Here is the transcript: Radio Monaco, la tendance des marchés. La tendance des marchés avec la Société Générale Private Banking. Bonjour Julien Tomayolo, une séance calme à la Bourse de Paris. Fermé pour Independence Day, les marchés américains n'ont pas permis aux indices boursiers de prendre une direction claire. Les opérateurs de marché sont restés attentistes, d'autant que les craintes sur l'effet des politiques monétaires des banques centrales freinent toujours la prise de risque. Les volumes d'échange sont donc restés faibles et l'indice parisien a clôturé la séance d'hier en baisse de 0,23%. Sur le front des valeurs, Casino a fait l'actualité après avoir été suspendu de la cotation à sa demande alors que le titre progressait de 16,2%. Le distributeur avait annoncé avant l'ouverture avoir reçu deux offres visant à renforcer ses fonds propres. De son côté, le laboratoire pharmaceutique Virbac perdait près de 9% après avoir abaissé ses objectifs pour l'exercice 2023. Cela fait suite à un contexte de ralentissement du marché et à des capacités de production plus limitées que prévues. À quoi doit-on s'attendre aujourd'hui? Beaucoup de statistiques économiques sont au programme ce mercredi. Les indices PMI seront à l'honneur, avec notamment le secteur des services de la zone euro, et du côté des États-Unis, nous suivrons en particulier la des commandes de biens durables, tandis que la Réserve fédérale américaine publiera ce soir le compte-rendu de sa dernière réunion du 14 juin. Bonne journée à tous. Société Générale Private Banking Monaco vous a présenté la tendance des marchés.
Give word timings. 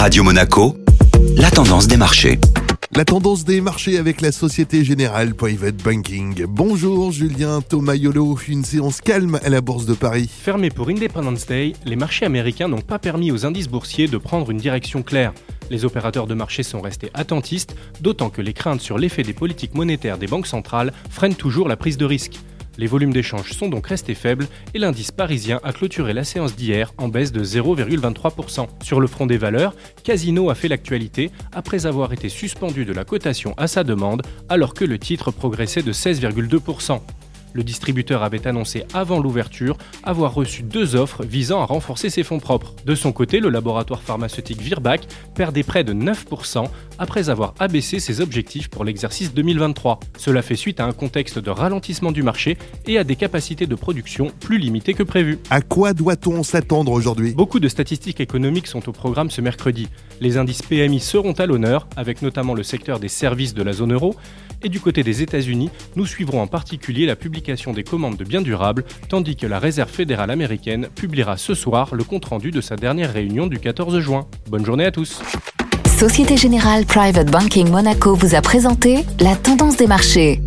Radio 0.00 0.24
Monaco, 0.24 0.78
la 1.36 1.50
tendance 1.50 1.86
des 1.86 1.98
marchés. 1.98 2.38
La 2.96 3.04
tendance 3.04 3.44
des 3.44 3.60
marchés 3.60 3.98
avec 3.98 4.22
la 4.22 4.32
Société 4.32 4.82
Générale 4.82 5.34
Private 5.34 5.76
Banking. 5.76 6.46
Bonjour 6.48 7.12
Julien 7.12 7.60
Tomayolo, 7.60 8.38
une 8.48 8.64
séance 8.64 9.02
calme 9.02 9.38
à 9.44 9.50
la 9.50 9.60
Bourse 9.60 9.84
de 9.84 9.92
Paris. 9.92 10.26
Fermé 10.26 10.70
pour 10.70 10.88
Independence 10.88 11.44
Day, 11.44 11.74
les 11.84 11.96
marchés 11.96 12.24
américains 12.24 12.66
n'ont 12.66 12.80
pas 12.80 12.98
permis 12.98 13.30
aux 13.30 13.44
indices 13.44 13.68
boursiers 13.68 14.08
de 14.08 14.16
prendre 14.16 14.50
une 14.50 14.56
direction 14.56 15.02
claire. 15.02 15.34
Les 15.68 15.84
opérateurs 15.84 16.26
de 16.26 16.32
marché 16.32 16.62
sont 16.62 16.80
restés 16.80 17.10
attentistes, 17.12 17.76
d'autant 18.00 18.30
que 18.30 18.40
les 18.40 18.54
craintes 18.54 18.80
sur 18.80 18.96
l'effet 18.96 19.22
des 19.22 19.34
politiques 19.34 19.74
monétaires 19.74 20.16
des 20.16 20.28
banques 20.28 20.46
centrales 20.46 20.94
freinent 21.10 21.34
toujours 21.34 21.68
la 21.68 21.76
prise 21.76 21.98
de 21.98 22.06
risque. 22.06 22.40
Les 22.80 22.86
volumes 22.86 23.12
d'échange 23.12 23.52
sont 23.52 23.68
donc 23.68 23.88
restés 23.88 24.14
faibles 24.14 24.46
et 24.72 24.78
l'indice 24.78 25.10
parisien 25.10 25.60
a 25.64 25.74
clôturé 25.74 26.14
la 26.14 26.24
séance 26.24 26.56
d'hier 26.56 26.94
en 26.96 27.08
baisse 27.08 27.30
de 27.30 27.44
0,23%. 27.44 28.68
Sur 28.82 29.00
le 29.00 29.06
front 29.06 29.26
des 29.26 29.36
valeurs, 29.36 29.74
Casino 30.02 30.48
a 30.48 30.54
fait 30.54 30.68
l'actualité 30.68 31.30
après 31.52 31.84
avoir 31.84 32.14
été 32.14 32.30
suspendu 32.30 32.86
de 32.86 32.94
la 32.94 33.04
cotation 33.04 33.52
à 33.58 33.66
sa 33.66 33.84
demande 33.84 34.22
alors 34.48 34.72
que 34.72 34.86
le 34.86 34.98
titre 34.98 35.30
progressait 35.30 35.82
de 35.82 35.92
16,2%. 35.92 37.02
Le 37.52 37.62
distributeur 37.62 38.22
avait 38.22 38.46
annoncé 38.46 38.84
avant 38.94 39.18
l'ouverture 39.18 39.76
avoir 40.04 40.34
reçu 40.34 40.62
deux 40.62 40.96
offres 40.96 41.24
visant 41.24 41.60
à 41.60 41.64
renforcer 41.64 42.10
ses 42.10 42.22
fonds 42.22 42.38
propres. 42.38 42.74
De 42.84 42.94
son 42.94 43.12
côté, 43.12 43.40
le 43.40 43.50
laboratoire 43.50 44.02
pharmaceutique 44.02 44.60
Virbac 44.60 45.06
perdait 45.34 45.62
près 45.62 45.84
de 45.84 45.92
9% 45.92 46.66
après 46.98 47.30
avoir 47.30 47.54
abaissé 47.58 47.98
ses 47.98 48.20
objectifs 48.20 48.68
pour 48.68 48.84
l'exercice 48.84 49.32
2023. 49.34 50.00
Cela 50.18 50.42
fait 50.42 50.56
suite 50.56 50.80
à 50.80 50.84
un 50.84 50.92
contexte 50.92 51.38
de 51.38 51.50
ralentissement 51.50 52.12
du 52.12 52.22
marché 52.22 52.56
et 52.86 52.98
à 52.98 53.04
des 53.04 53.16
capacités 53.16 53.66
de 53.66 53.74
production 53.74 54.30
plus 54.40 54.58
limitées 54.58 54.94
que 54.94 55.02
prévues. 55.02 55.38
À 55.50 55.60
quoi 55.60 55.92
doit-on 55.92 56.42
s'attendre 56.42 56.92
aujourd'hui? 56.92 57.32
Beaucoup 57.32 57.60
de 57.60 57.68
statistiques 57.68 58.20
économiques 58.20 58.66
sont 58.66 58.88
au 58.88 58.92
programme 58.92 59.30
ce 59.30 59.40
mercredi. 59.40 59.88
Les 60.20 60.36
indices 60.36 60.62
PMI 60.62 61.00
seront 61.00 61.32
à 61.32 61.46
l'honneur, 61.46 61.88
avec 61.96 62.22
notamment 62.22 62.54
le 62.54 62.62
secteur 62.62 63.00
des 63.00 63.08
services 63.08 63.54
de 63.54 63.62
la 63.62 63.72
zone 63.72 63.94
euro, 63.94 64.14
et 64.62 64.68
du 64.68 64.80
côté 64.80 65.02
des 65.02 65.22
États-Unis, 65.22 65.70
nous 65.96 66.04
suivrons 66.04 66.42
en 66.42 66.46
particulier 66.46 67.06
la 67.06 67.16
des 67.74 67.84
commandes 67.84 68.16
de 68.16 68.24
biens 68.24 68.42
durables, 68.42 68.84
tandis 69.08 69.36
que 69.36 69.46
la 69.46 69.58
Réserve 69.58 69.90
fédérale 69.90 70.30
américaine 70.30 70.88
publiera 70.94 71.36
ce 71.36 71.54
soir 71.54 71.94
le 71.94 72.04
compte-rendu 72.04 72.50
de 72.50 72.60
sa 72.60 72.76
dernière 72.76 73.12
réunion 73.12 73.46
du 73.46 73.58
14 73.58 73.98
juin. 74.00 74.26
Bonne 74.48 74.64
journée 74.64 74.84
à 74.84 74.90
tous. 74.90 75.22
Société 75.98 76.36
Générale 76.36 76.86
Private 76.86 77.30
Banking 77.30 77.68
Monaco 77.68 78.14
vous 78.14 78.34
a 78.34 78.40
présenté 78.40 79.04
la 79.20 79.36
tendance 79.36 79.76
des 79.76 79.86
marchés. 79.86 80.40